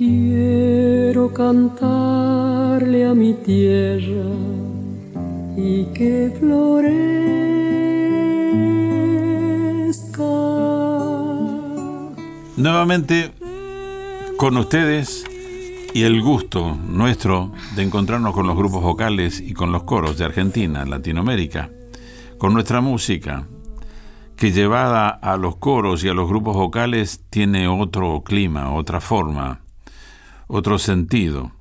[0.00, 4.30] Quiero cantarle a mi tierra
[5.58, 7.04] y que florezca.
[12.56, 13.32] Nuevamente
[14.38, 15.26] con ustedes
[15.92, 20.24] y el gusto nuestro de encontrarnos con los grupos vocales y con los coros de
[20.24, 21.68] Argentina, Latinoamérica,
[22.38, 23.46] con nuestra música,
[24.34, 29.60] que llevada a los coros y a los grupos vocales tiene otro clima, otra forma,
[30.50, 31.52] otro sentido.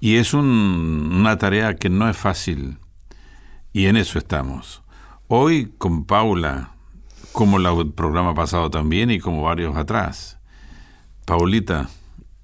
[0.00, 2.78] Y es una tarea que no es fácil.
[3.72, 4.82] Y en eso estamos.
[5.28, 6.70] Hoy con Paula,
[7.32, 10.38] como el programa pasado también y como varios atrás.
[11.26, 11.88] Paulita.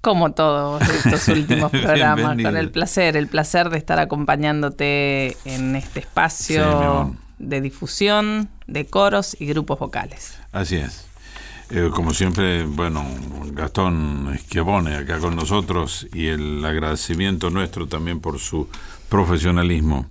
[0.01, 6.01] Como todos estos últimos programas, con el placer, el placer de estar acompañándote en este
[6.01, 10.37] espacio de difusión de coros y grupos vocales.
[10.51, 11.07] Así es.
[11.71, 13.03] Eh, como siempre, bueno,
[13.51, 18.69] Gastón Schiavone acá con nosotros y el agradecimiento nuestro también por su
[19.09, 20.05] profesionalismo.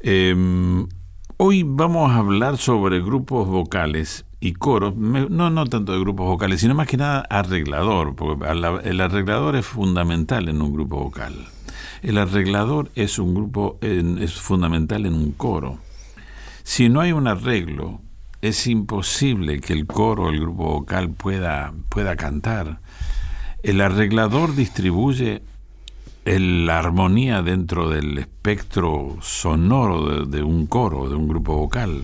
[0.00, 0.88] Em,
[1.36, 6.62] hoy vamos a hablar sobre grupos vocales y coros, no, no tanto de grupos vocales,
[6.62, 8.46] sino más que nada arreglador, porque
[8.84, 11.34] el arreglador es fundamental en un grupo vocal.
[12.02, 15.78] El arreglador es un grupo, es fundamental en un coro.
[16.62, 18.00] Si no hay un arreglo,
[18.48, 22.80] es imposible que el coro el grupo vocal pueda, pueda cantar.
[23.62, 25.42] El arreglador distribuye
[26.26, 32.02] la armonía dentro del espectro sonoro de, un coro, de un grupo vocal,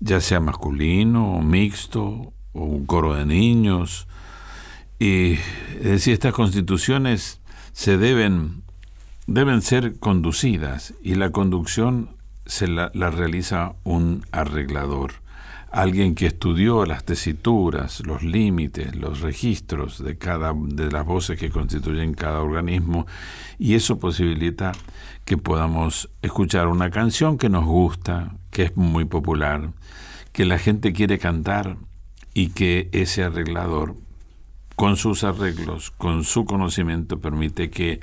[0.00, 4.08] ya sea masculino mixto o un coro de niños.
[4.98, 5.34] Y
[5.78, 7.40] es decir, estas constituciones
[7.72, 8.64] se deben,
[9.28, 15.25] deben ser conducidas y la conducción se la realiza un arreglador
[15.76, 21.50] alguien que estudió las tesituras, los límites, los registros de cada de las voces que
[21.50, 23.06] constituyen cada organismo
[23.58, 24.72] y eso posibilita
[25.26, 29.72] que podamos escuchar una canción que nos gusta, que es muy popular,
[30.32, 31.76] que la gente quiere cantar
[32.32, 33.96] y que ese arreglador
[34.76, 38.00] con sus arreglos, con su conocimiento permite que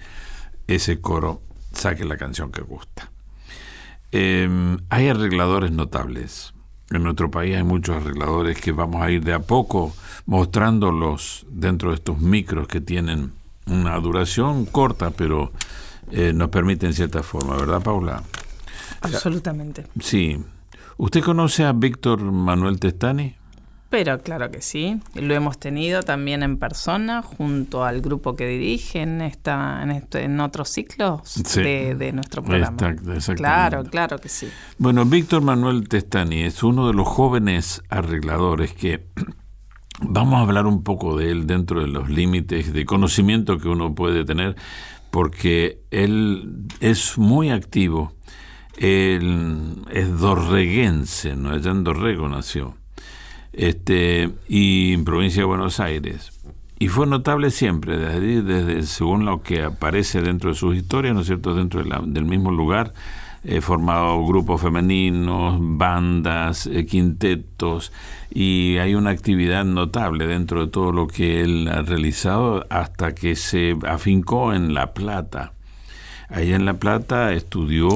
[0.67, 3.11] ese coro saque la canción que gusta.
[4.11, 6.53] Em, hay arregladores notables
[6.97, 9.93] en nuestro país hay muchos arregladores que vamos a ir de a poco
[10.25, 13.31] mostrándolos dentro de estos micros que tienen
[13.65, 15.51] una duración corta, pero
[16.11, 18.23] eh, nos permiten cierta forma, ¿verdad, Paula?
[19.01, 19.85] Absolutamente.
[19.99, 20.37] Sí.
[20.97, 23.35] ¿Usted conoce a Víctor Manuel Testani?
[23.93, 29.03] Pero claro que sí, lo hemos tenido también en persona junto al grupo que dirige
[29.03, 31.21] en, esta, en, este, en otros ciclos
[31.53, 32.75] de, nuestro programa.
[33.35, 34.49] claro, claro que sí.
[34.79, 39.05] Bueno, Víctor Manuel Testani es uno de los jóvenes arregladores que
[40.01, 43.93] vamos a hablar un poco de él dentro de los límites de conocimiento que uno
[43.93, 44.55] puede tener,
[45.11, 48.15] porque él es muy activo.
[48.75, 51.51] Él es dorreguense, ¿no?
[51.51, 52.75] allá en Dorrego nació
[53.53, 56.31] este, y en provincia de Buenos Aires.
[56.79, 61.27] Y fue notable siempre, desde, según lo que aparece dentro de sus historias, ¿no es
[61.27, 62.93] cierto?, dentro del mismo lugar,
[63.45, 67.93] eh, formado grupos femeninos, bandas, eh, quintetos,
[68.29, 73.35] y hay una actividad notable dentro de todo lo que él ha realizado hasta que
[73.35, 75.52] se afincó en La Plata.
[76.29, 77.89] Allá en La Plata estudió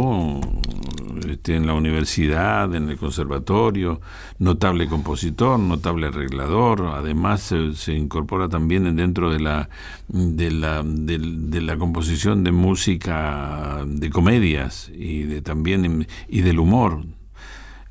[1.27, 4.01] este, en la universidad, en el conservatorio,
[4.39, 9.69] notable compositor, notable arreglador, además se, incorpora también dentro de la,
[10.07, 17.03] de la, de, la composición de música de comedias y de también y del humor.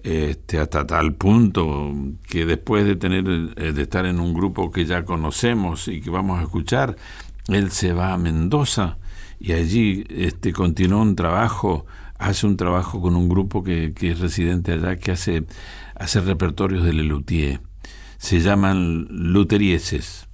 [0.03, 1.93] Este, hasta tal punto
[2.29, 6.39] que después de tener de estar en un grupo que ya conocemos y que vamos
[6.39, 6.97] a escuchar,
[7.49, 8.99] él se va a Mendoza
[9.39, 11.87] y allí este, continuó un trabajo,
[12.19, 15.45] hace un trabajo con un grupo que, es residente allá, que hace,
[15.95, 17.61] hace repertorios de Lelutier.
[18.19, 20.29] Se llaman luterieses.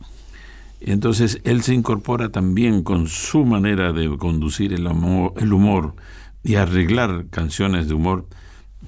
[0.81, 5.95] Entonces él se incorpora también con su manera de conducir el humor, el humor
[6.43, 8.27] y arreglar canciones de humor,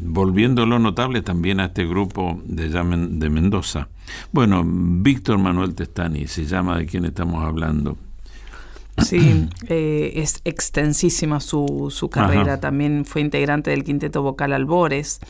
[0.00, 3.88] volviéndolo notable también a este grupo de, de Mendoza.
[4.32, 7.96] Bueno, Víctor Manuel Testani se llama de quien estamos hablando.
[9.02, 12.60] Sí, eh, es extensísima su, su carrera.
[12.60, 15.20] También fue integrante del quinteto vocal Albores,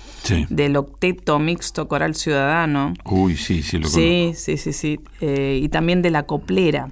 [0.49, 2.93] del octeto mixto coral ciudadano.
[3.05, 5.01] Uy, sí, sí, lo Sí, sí, sí, sí.
[5.21, 6.91] Eh, y también de la coplera.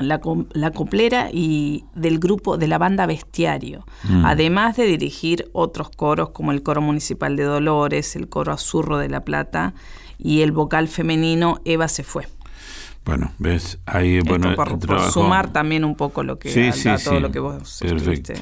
[0.00, 0.20] La,
[0.52, 4.26] la, coplera y del grupo de la banda Bestiario, mm.
[4.26, 9.08] además de dirigir otros coros como el coro municipal de Dolores, el coro Azurro de
[9.08, 9.72] La Plata
[10.18, 12.26] y el vocal femenino Eva se fue.
[13.08, 14.78] Bueno, ves, ahí, bueno, por,
[15.10, 18.34] sumar también un poco lo que sí, sí, todo lo que vos Perfecto.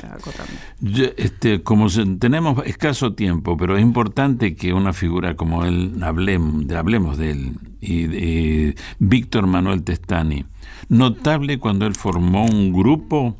[1.16, 1.86] este, como
[2.18, 7.30] tenemos escaso tiempo, pero es importante que una figura como él hablemos, de, hablemos de
[7.30, 10.46] él y de Víctor Manuel Testani,
[10.88, 13.36] notable cuando él formó un grupo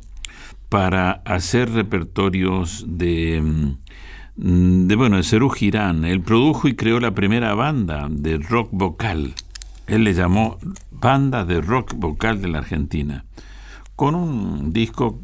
[0.69, 6.05] para hacer repertorios de mm, de bueno, de Cerú Girán.
[6.05, 9.33] Él produjo y creó la primera banda de rock vocal.
[9.87, 10.57] Él le llamó
[10.91, 13.25] banda de rock vocal de la Argentina,
[13.95, 15.19] con un disco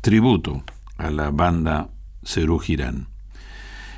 [0.00, 0.62] tributo
[0.96, 1.88] a la banda
[2.22, 3.08] Cerú Girán.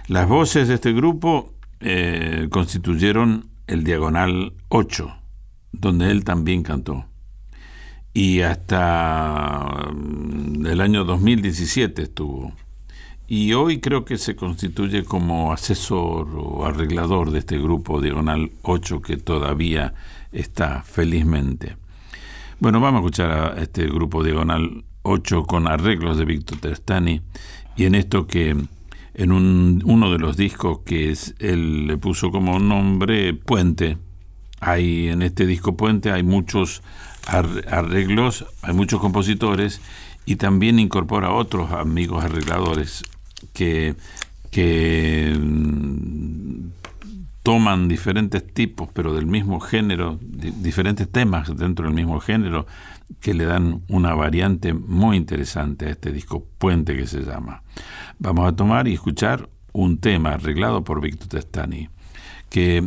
[0.07, 5.17] Las voces de este grupo eh, constituyeron el Diagonal 8,
[5.73, 7.07] donde él también cantó.
[8.13, 12.53] Y hasta mm, el año 2017 estuvo.
[13.35, 19.01] Y hoy creo que se constituye como asesor o arreglador de este grupo Diagonal 8
[19.01, 19.95] que todavía
[20.33, 21.79] está, felizmente.
[22.61, 27.23] Bueno, vamos a escuchar a este grupo Diagonal 8 con arreglos de Víctor Testani
[27.75, 28.55] y en esto que
[29.15, 33.97] en un, uno de los discos que es, él le puso como nombre Puente.
[34.61, 36.83] Hay en este disco Puente hay muchos
[37.25, 39.81] arreglos, hay muchos compositores
[40.27, 43.05] y también incorpora otros amigos arregladores
[43.53, 43.95] que,
[44.51, 45.37] que
[47.43, 52.67] toman diferentes tipos, pero del mismo género, diferentes temas dentro del mismo género,
[53.21, 57.63] que le dan una variante muy interesante a este disco Puente que se llama.
[58.19, 61.89] Vamos a tomar y escuchar un tema arreglado por Víctor Testani,
[62.49, 62.87] que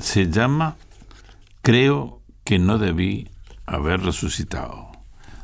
[0.00, 0.76] se llama
[1.62, 3.28] Creo que no debí
[3.66, 4.90] haber resucitado,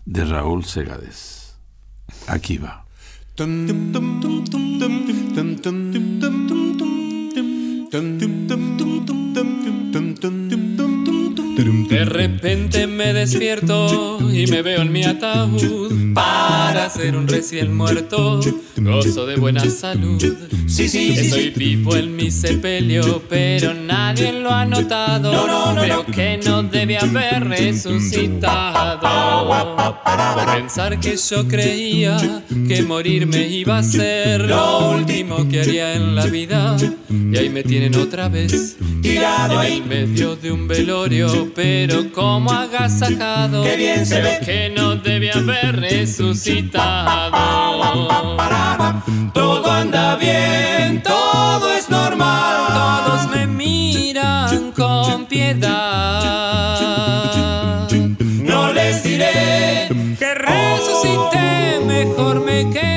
[0.06, 1.56] de Raúl Segades.
[2.26, 2.83] Aquí va.
[3.36, 4.64] dum dum dum dum
[11.94, 18.40] De repente me despierto y me veo en mi ataúd para ser un recién muerto,
[18.74, 20.20] gozo de buena salud.
[20.66, 25.30] Sí, sí, Estoy vivo en mi sepelio, pero nadie lo ha notado.
[25.80, 29.08] Creo que no debe haber resucitado.
[30.52, 36.26] Pensar que yo creía que morirme iba a ser lo último que haría en la
[36.26, 36.76] vida,
[37.08, 41.83] y ahí me tienen otra vez tirado en medio de un velorio pero
[42.14, 43.62] como agasajado.
[43.62, 47.30] Qué bien se ve que no debe haber resucitado.
[49.32, 52.72] Todo anda bien, todo es normal.
[52.72, 56.80] Todos me miran con piedad.
[58.20, 59.88] No les diré
[60.18, 62.93] que resucité, mejor me quedaré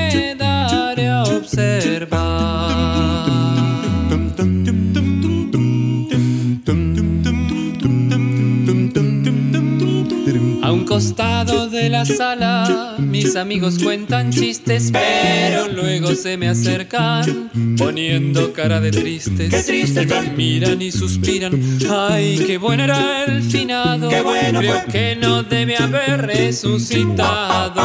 [11.98, 19.50] la sala, mis amigos cuentan chistes, pero luego se me acercan, poniendo cara de tristes.
[19.50, 21.60] Qué triste, me miran y suspiran.
[21.90, 24.08] Ay, qué bueno era el finado.
[24.08, 27.80] Qué bueno Creo que no debe haber resucitado.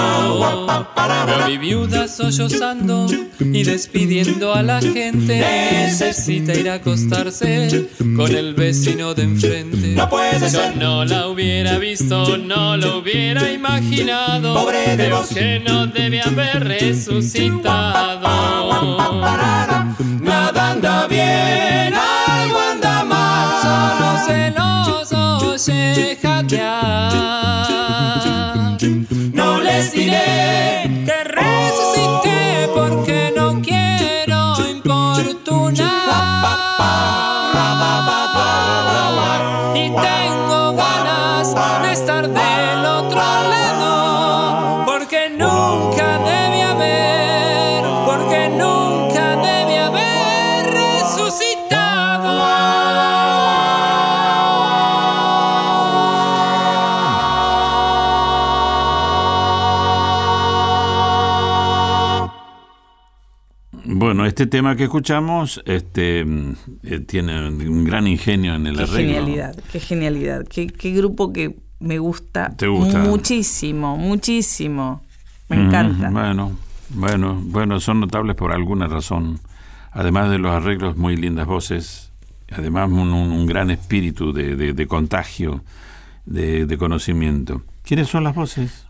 [0.96, 3.08] A mi viuda sollozando
[3.40, 5.40] y despidiendo a la gente.
[5.40, 9.88] Necesita ir a acostarse con el vecino de enfrente.
[9.96, 14.54] No puede Yo no la hubiera visto, no lo hubiera imaginado.
[14.54, 18.28] Pobre de que no debe haber resucitado.
[20.22, 23.62] Nada anda bien, algo anda mal.
[23.62, 27.58] Solo celoso se jadear.
[29.34, 30.43] No les diré
[63.96, 66.22] Bueno, este tema que escuchamos este,
[66.84, 68.98] eh, tiene un gran ingenio en el Qué arreglo.
[69.16, 70.46] genialidad, qué genialidad.
[70.48, 73.00] Qué, qué grupo que me gusta, ¿Te gusta?
[73.00, 75.04] muchísimo, muchísimo.
[75.50, 76.10] Me encanta.
[76.10, 76.58] Bueno,
[76.90, 79.40] bueno, bueno, son notables por alguna razón.
[79.92, 82.12] Además de los arreglos, muy lindas voces.
[82.52, 85.64] Además, un, gran espíritu de, de- de contagio,
[86.26, 87.62] de, de conocimiento.
[87.84, 88.86] ¿Quiénes son las voces?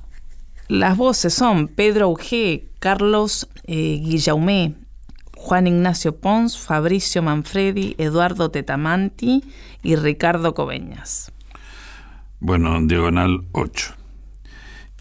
[0.69, 4.75] Las voces son Pedro Auge, Carlos eh, Guillaumé,
[5.43, 9.43] Juan Ignacio Pons, Fabricio Manfredi, Eduardo Tetamanti
[9.83, 11.33] y Ricardo Coveñas.
[12.39, 13.93] Bueno, diagonal 8.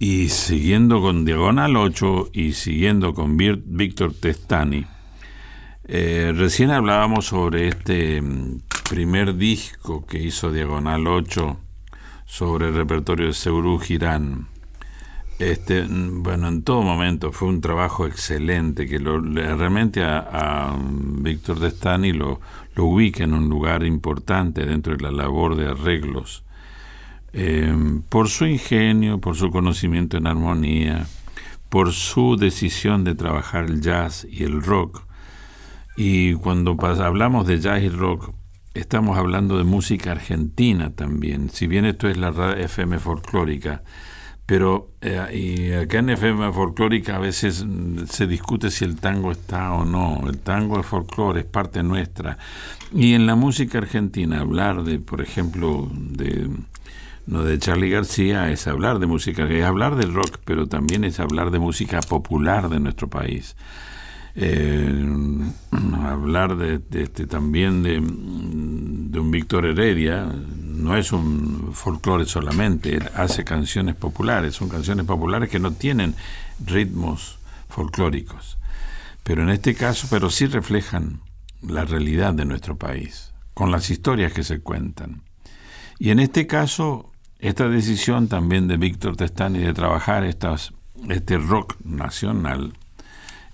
[0.01, 4.85] Y siguiendo con diagonal 8 y siguiendo con Víctor Testani,
[5.85, 11.57] eh, recién hablábamos sobre este mm, primer disco que hizo Diagonal 8
[12.27, 14.49] sobre el repertorio de Seurú Girán.
[15.43, 21.59] Este, mm, bueno, en todo momento fue un trabajo excelente que lo, realmente a, Víctor
[21.59, 22.41] Destani lo,
[22.77, 26.45] lo ubica en un lugar importante dentro de la labor de arreglos.
[27.33, 27.75] Eh,
[28.09, 31.07] por su ingenio, por su conocimiento en armonía,
[31.69, 35.03] por su decisión de trabajar el jazz y el rock.
[35.97, 38.33] Y cuando hablamos de jazz y rock,
[38.75, 41.51] estamos hablando de música argentina también.
[41.51, 43.83] Si bien esto es la FM folclórica,
[44.47, 49.33] pero eh, y acá en FM folclórica a veces mm, se discute si el tango
[49.33, 50.21] está o no.
[50.29, 52.39] El tango es folclore, es parte nuestra.
[52.93, 56.51] Y en la música argentina hablar de, por ejemplo, de
[57.27, 61.21] no de Charlie García es hablar de música, es hablar del rock, pero también es
[61.21, 63.57] hablar de música popular de nuestro país.
[64.35, 65.07] Eh,
[66.03, 70.27] hablar de, este, también de, de un Víctor Heredia,
[70.73, 76.15] no es un folclore solamente, él hace canciones populares, son canciones populares que no tienen
[76.65, 77.39] ritmos
[77.69, 78.59] folclóricos,
[79.23, 81.21] pero en este caso, pero sí reflejan
[81.63, 85.23] la realidad de nuestro país, con las historias que se cuentan.
[85.99, 90.73] Y en este caso, esta decisión también de Víctor Testani de trabajar estas,
[91.09, 92.73] este rock nacional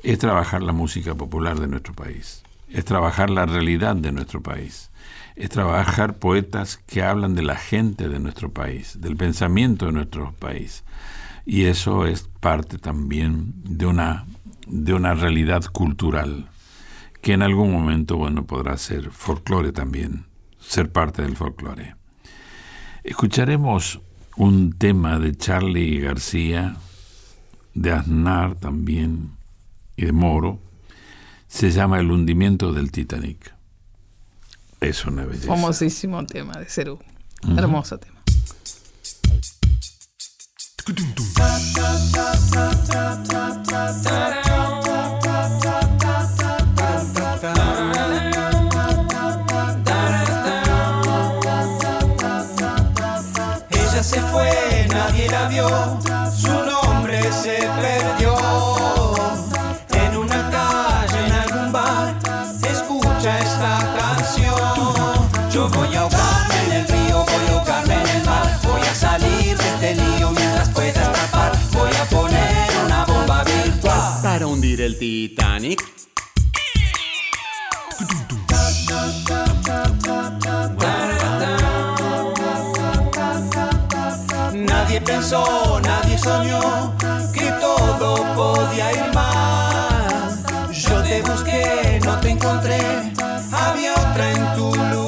[0.03, 4.91] es trabajar la música popular de nuestro país, es trabajar la realidad de nuestro país
[5.39, 10.33] es trabajar poetas que hablan de la gente de nuestro país, del pensamiento de nuestro
[10.33, 10.83] país.
[11.47, 14.27] Y eso es parte también de una,
[14.67, 16.49] de una realidad cultural,
[17.23, 20.27] que en algún momento, bueno, podrá ser folclore también,
[20.59, 21.95] ser parte del folclore.
[23.05, 24.01] Escucharemos
[24.37, 26.77] un tema de Charlie García,
[27.75, 29.31] de Aznar también,
[29.97, 30.59] y de Moro,
[31.47, 33.58] se llama El hundimiento del Titanic.
[34.81, 35.49] Es una belleza.
[35.49, 36.99] Famosísimo tema de Cerú.
[37.57, 38.23] Hermoso tema.
[53.71, 55.69] Ella se fue, nadie la vio,
[56.31, 58.38] su nombre se perdió.
[74.99, 75.81] Titanic.
[84.55, 86.97] Nadie pensó, nadie soñó
[87.33, 90.73] que todo podía ir mal.
[90.73, 92.81] Yo te busqué, no te encontré,
[93.53, 95.08] había otra en tu lugar.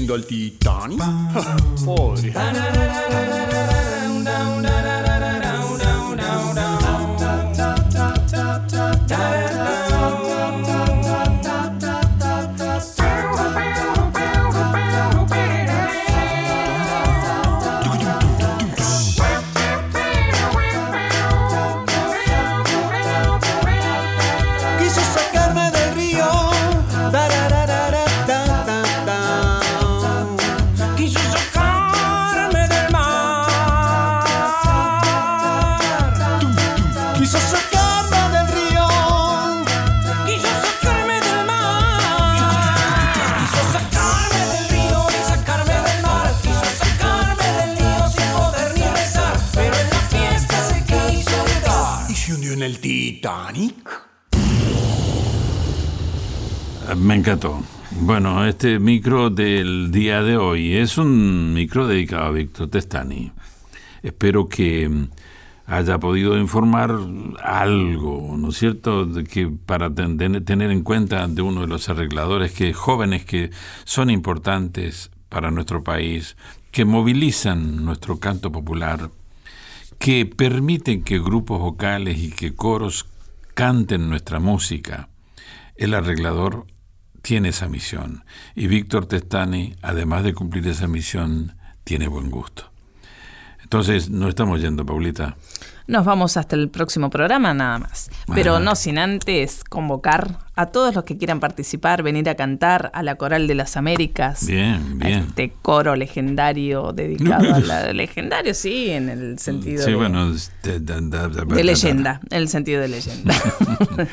[0.00, 1.02] Hundiendo al Titanic.
[1.84, 2.32] Pobre.
[52.50, 53.90] ¿Y se hundió en el Titanic?
[56.96, 57.62] Me encantó.
[58.00, 63.32] Bueno, este micro del día de hoy es un micro dedicado a Víctor Testani.
[64.02, 65.08] Espero que mm,
[65.66, 66.96] haya podido informar
[67.42, 71.88] algo, ¿no es cierto?, de que para ten- tener en cuenta de uno de los
[71.88, 73.50] arregladores que jóvenes que
[73.84, 76.36] son importantes para nuestro país,
[76.72, 79.10] que movilizan nuestro canto popular,
[80.00, 83.06] que permiten que grupos vocales y que coros
[83.52, 85.10] canten nuestra música.
[85.76, 86.66] El arreglador
[87.20, 91.54] tiene esa misión y Víctor Testani, además de cumplir esa misión,
[91.84, 92.70] tiene buen gusto.
[93.62, 95.36] Entonces, no estamos yendo, Paulita.
[95.86, 98.10] Nos vamos hasta el próximo programa nada más.
[98.34, 98.64] Pero Ajá.
[98.64, 103.14] no sin antes convocar a todos los que quieran participar, venir a cantar a la
[103.14, 104.46] Coral de las Américas.
[104.46, 105.18] Bien, a bien.
[105.20, 110.80] Este coro legiorlegiendario dedicado a la legendario, sí, en el sentido Sí, de, bueno, este,
[110.80, 113.34] de leyenda, en el sentido de leyenda.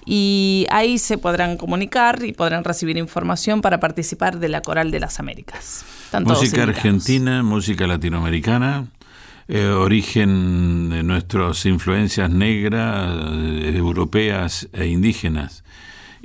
[0.05, 4.99] y ahí se podrán comunicar y podrán recibir información para participar de la Coral de
[4.99, 5.83] las Américas.
[6.05, 8.85] Están Música argentina, música latinoamericana,
[9.47, 15.63] eh, origen de nuestras influencias negras, eh, europeas e indígenas.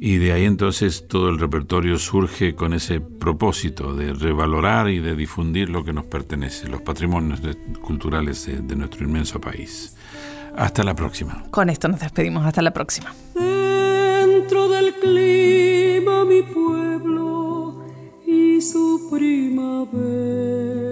[0.02, 5.14] Y de ahí entonces todo el repertorio surge con ese propósito de revalorar y de
[5.14, 9.96] difundir lo que nos pertenece, los patrimonios de- culturales de- de nuestro inmenso país.
[10.56, 11.44] Hasta la próxima.
[11.50, 12.44] Con esto nos despedimos.
[12.44, 13.14] Hasta la próxima.
[13.34, 17.84] Dentro del clima mi pueblo
[18.26, 20.89] y su primavera.